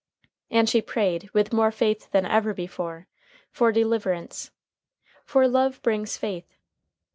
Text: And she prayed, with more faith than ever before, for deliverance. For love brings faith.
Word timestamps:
And 0.49 0.67
she 0.67 0.81
prayed, 0.81 1.29
with 1.31 1.53
more 1.53 1.69
faith 1.71 2.09
than 2.09 2.25
ever 2.25 2.55
before, 2.55 3.05
for 3.51 3.71
deliverance. 3.71 4.49
For 5.27 5.47
love 5.47 5.79
brings 5.83 6.17
faith. 6.17 6.57